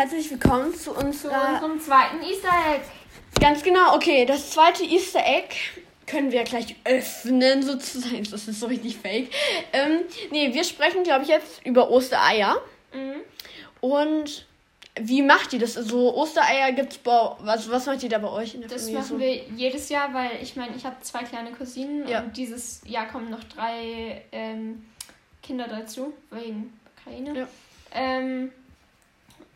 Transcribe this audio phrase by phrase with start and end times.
[0.00, 1.56] herzlich willkommen zu Zu unserer.
[1.62, 2.84] unserem zweiten Easter Egg.
[3.38, 5.54] Ganz genau, okay, das zweite Easter Egg
[6.06, 8.24] können wir gleich öffnen, sozusagen.
[8.30, 9.28] Das ist so richtig fake.
[9.74, 10.00] Ähm,
[10.30, 12.56] nee, wir sprechen, glaube ich, jetzt über Ostereier.
[12.94, 13.20] Mhm.
[13.82, 14.46] Und
[14.98, 15.76] wie macht ihr das?
[15.76, 17.32] Also, Ostereier gibt's bei.
[17.40, 19.18] Was, was macht ihr da bei euch in der Das Familie machen so?
[19.18, 22.20] wir jedes Jahr, weil ich meine, ich habe zwei kleine Cousinen Ja.
[22.22, 24.82] und dieses Jahr kommen noch drei ähm,
[25.42, 27.40] Kinder dazu, wegen Ukraine.
[27.40, 27.48] Ja.
[27.92, 28.50] Ähm,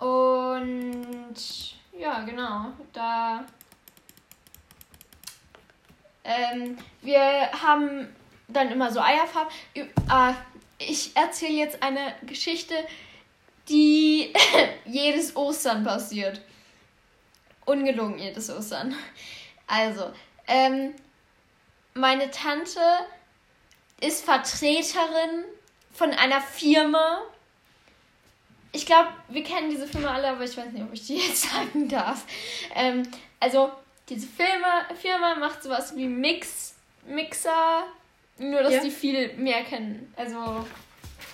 [0.05, 1.35] und
[1.99, 3.47] ja, genau, da.
[6.23, 8.15] Ähm, wir haben
[8.49, 9.51] dann immer so Eierfarben.
[10.09, 10.35] Ah,
[10.79, 12.75] ich erzähle jetzt eine Geschichte,
[13.71, 14.31] die
[14.85, 16.43] jedes Ostern passiert.
[17.65, 18.95] Ungelogen jedes Ostern.
[19.67, 20.13] Also,
[20.47, 20.95] ähm,
[21.95, 22.81] meine Tante
[24.03, 25.45] ist Vertreterin
[25.93, 27.23] von einer Firma.
[28.85, 31.49] Ich glaube, wir kennen diese Firma alle, aber ich weiß nicht, ob ich die jetzt
[31.51, 32.27] sagen darf.
[32.75, 33.03] Ähm,
[33.41, 33.73] also,
[34.11, 36.75] diese Firma, Firma macht sowas wie Mix,
[37.07, 37.85] Mixer,
[38.37, 38.81] nur dass Ja.
[38.83, 40.13] die viel mehr kennen.
[40.17, 40.67] Also,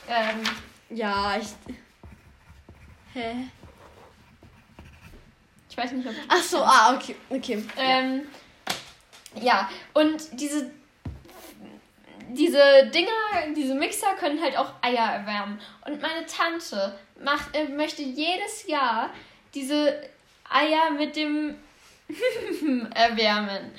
[0.08, 0.44] ähm,
[0.90, 1.48] Ja, ich.
[3.14, 3.48] Hä?
[5.68, 7.16] ich weiß nicht, ob Ach so, ah, okay.
[7.30, 7.64] Okay.
[7.76, 8.28] Ähm,
[9.34, 10.70] ja, und diese,
[12.28, 13.10] diese Dinger,
[13.56, 15.60] diese Mixer können halt auch Eier erwärmen.
[15.84, 19.10] Und meine Tante macht, äh, möchte jedes Jahr
[19.54, 20.08] diese
[20.48, 21.56] Eier mit dem
[22.94, 23.72] erwärmen.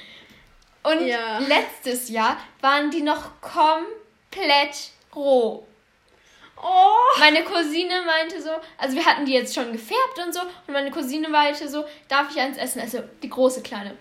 [0.83, 1.39] Und Ja.
[1.39, 5.65] letztes Jahr waren die noch komplett roh.
[6.63, 7.19] Oh!
[7.19, 10.91] Meine Cousine meinte so, also wir hatten die jetzt schon gefärbt und so, und meine
[10.91, 12.79] Cousine meinte so, darf ich eins essen?
[12.81, 13.97] Also die große kleine.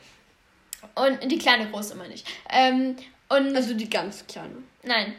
[0.95, 2.25] Und die kleine große meine ich.
[2.51, 2.97] Ähm,
[3.29, 4.63] und Also die ganz kleine.
[4.83, 5.15] nein,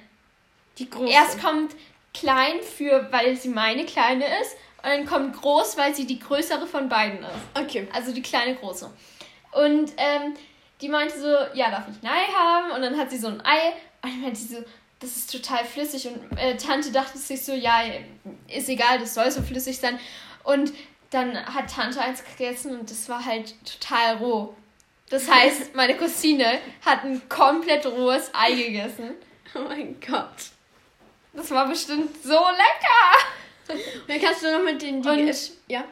[0.77, 1.11] Die große.
[1.11, 1.75] erst kommt
[2.13, 6.65] klein für, weil sie meine kleine ist, und dann kommt groß, weil sie die größere
[6.65, 7.59] von beiden ist.
[7.59, 7.87] Okay.
[7.93, 8.91] Also die kleine große.
[9.51, 10.33] Und ähm,
[10.81, 12.71] die meinte so, ja, darf ich ein Ei haben?
[12.71, 13.73] Und dann hat sie so ein Ei.
[14.01, 14.63] Und ich meinte sie so,
[14.99, 16.07] das ist total flüssig.
[16.07, 17.83] Und äh, Tante dachte sich so, ja,
[18.47, 19.99] ist egal, das soll so flüssig sein.
[20.43, 20.73] Und
[21.11, 24.55] dann hat Tante eins gegessen und das war halt total roh.
[25.09, 29.11] Das heißt, meine Cousine hat ein komplett rohes Ei gegessen.
[29.53, 30.51] Oh mein Gott.
[31.33, 33.73] Das war bestimmt so lecker.
[33.73, 35.01] Und dann kannst du noch mit den.
[35.01, 35.83] Die Und- ja.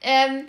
[0.00, 0.46] Ähm,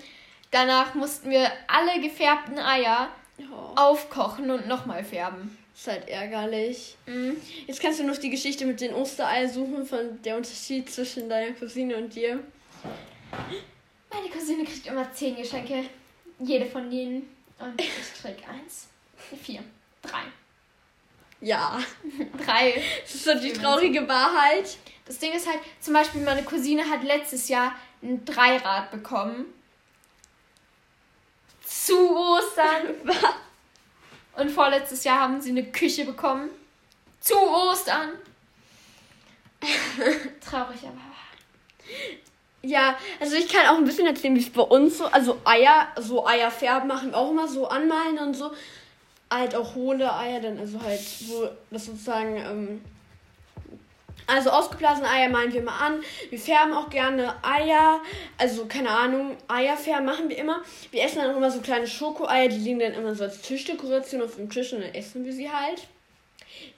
[0.52, 3.10] danach mussten wir alle gefärbten Eier
[3.40, 5.58] Oh, aufkochen und nochmal färben.
[5.76, 6.96] ist halt ärgerlich.
[7.06, 7.38] Mhm.
[7.68, 11.54] Jetzt kannst du noch die Geschichte mit den Osterei suchen von der Unterschied zwischen deiner
[11.54, 12.40] Cousine und dir.
[14.12, 15.84] Meine Cousine kriegt immer zehn Geschenke.
[16.40, 17.28] Jede von denen.
[17.60, 17.90] Und ich
[18.22, 18.88] krieg eins.
[19.44, 19.64] Vier.
[20.02, 20.22] Drei.
[21.42, 21.80] Ja.
[22.46, 22.82] Drei.
[23.02, 24.78] Das ist so die traurige Wahrheit.
[25.06, 29.46] Das Ding ist halt, zum Beispiel meine Cousine hat letztes Jahr ein Dreirad bekommen.
[31.66, 32.96] Zu Ostern.
[34.36, 36.50] Und vorletztes Jahr haben sie eine Küche bekommen.
[37.20, 38.12] Zu Ostern.
[40.48, 41.02] Traurig, aber.
[42.62, 45.88] Ja, also ich kann auch ein bisschen erzählen, wie es bei uns so, also Eier,
[45.98, 48.52] so Eier färben machen wir auch immer so anmalen und so.
[49.30, 52.82] Halt auch hohle Eier, dann also halt, wo das sozusagen, ähm,
[54.26, 56.02] also ausgeblasene Eier malen wir immer an.
[56.30, 58.02] Wir färben auch gerne Eier,
[58.38, 60.62] also keine Ahnung, Eier färben machen wir immer.
[60.92, 64.22] Wir essen dann auch immer so kleine Schokoeier, die liegen dann immer so als Tischdekoration
[64.22, 65.88] auf dem Tisch und dann essen wir sie halt.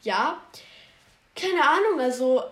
[0.01, 0.41] Ja,
[1.35, 2.43] keine Ahnung, also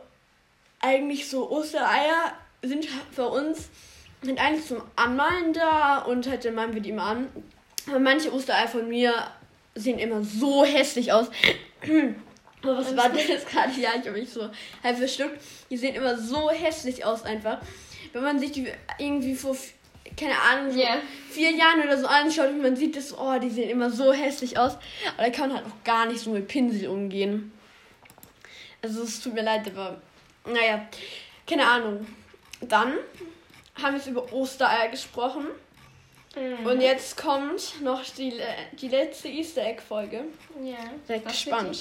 [0.80, 3.70] eigentlich so Ostereier sind bei uns
[4.22, 7.28] sind eigentlich zum Anmalen da und halt dann malen wir die immer an.
[7.88, 9.14] Aber manche Ostereier von mir
[9.80, 11.28] sehen immer so hässlich aus.
[12.64, 13.72] Aber was war jetzt gerade?
[13.80, 14.50] Ja, ich habe mich so
[14.84, 15.40] halb verschluckt.
[15.70, 17.60] Die sehen immer so hässlich aus einfach.
[18.14, 18.68] Wenn man sich die
[18.98, 19.56] irgendwie vor,
[20.20, 20.98] keine Ahnung, so Ja.
[21.30, 24.58] vier Jahren oder so anschaut und man sieht das, oh, die sehen immer so hässlich
[24.58, 24.74] aus.
[25.16, 27.52] Aber da kann man halt auch gar nicht so mit Pinsel umgehen.
[28.82, 30.02] Also es tut mir leid, aber
[30.46, 30.88] naja,
[31.48, 32.08] keine Ahnung.
[32.62, 32.94] Dann
[33.76, 35.46] haben wir jetzt über Ostereier gesprochen.
[36.66, 38.44] Und jetzt kommt noch die, le-
[38.74, 40.26] die letzte Easter Egg Folge.
[40.64, 40.76] Ja.
[41.08, 41.80] Seid gespannt.